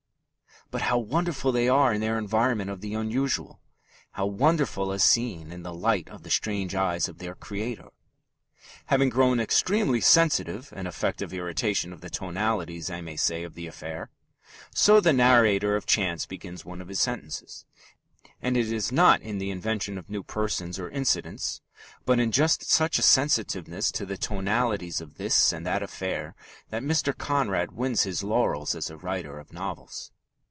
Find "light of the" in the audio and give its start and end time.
5.73-6.29